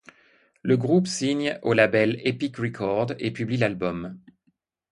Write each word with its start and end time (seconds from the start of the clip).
Le 0.63 0.77
groupe 0.77 1.05
signe 1.07 1.59
au 1.61 1.73
label 1.73 2.19
Epic 2.23 2.57
Records 2.57 3.13
et 3.19 3.29
publie 3.29 3.57
l'album'. 3.57 4.17